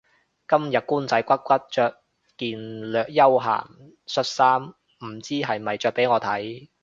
[0.47, 2.01] 今日官仔骨骨着
[2.35, 3.67] 件略休閒
[4.07, 6.69] 恤衫唔知係咪着畀我睇